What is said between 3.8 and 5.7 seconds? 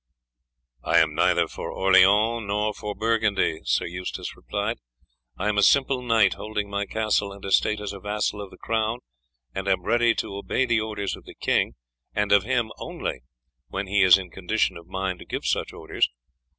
Eustace replied. "I am a